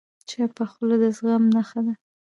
چپه 0.29 0.65
خوله، 0.71 0.95
د 1.01 1.03
زغم 1.17 1.43
نښه 1.55 1.81
ده. 1.85 1.93